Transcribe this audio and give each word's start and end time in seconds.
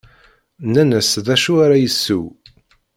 Nnan-as 0.65 1.11
d 1.25 1.27
acu 1.33 1.53
ara 1.63 1.77
isew. 1.87 2.25